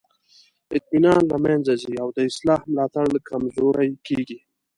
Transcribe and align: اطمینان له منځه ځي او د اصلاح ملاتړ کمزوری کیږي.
اطمینان 0.75 1.21
له 1.31 1.37
منځه 1.45 1.73
ځي 1.81 1.93
او 2.01 2.07
د 2.17 2.19
اصلاح 2.29 2.61
ملاتړ 2.71 3.05
کمزوری 3.29 3.89
کیږي. 4.07 4.39